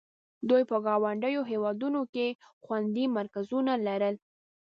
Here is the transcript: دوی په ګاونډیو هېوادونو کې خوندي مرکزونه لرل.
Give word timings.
دوی 0.49 0.63
په 0.71 0.77
ګاونډیو 0.85 1.41
هېوادونو 1.51 2.01
کې 2.13 2.27
خوندي 2.63 3.05
مرکزونه 3.17 3.73
لرل. 3.87 4.15